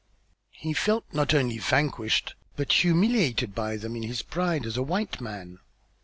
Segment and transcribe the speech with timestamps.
[0.57, 5.21] He felt not only vanquished but humiliated by them in his pride as a white
[5.21, 5.59] man.